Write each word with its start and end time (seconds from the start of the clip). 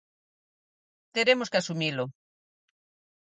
Teremos 1.15 1.49
que 1.51 1.59
asumilo. 1.61 2.05